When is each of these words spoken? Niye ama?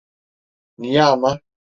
Niye 0.77 1.03
ama? 1.03 1.39